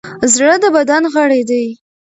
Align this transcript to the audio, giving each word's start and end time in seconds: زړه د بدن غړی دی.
زړه 0.33 0.55
د 0.63 0.65
بدن 0.75 1.03
غړی 1.15 1.41
دی. 1.49 1.65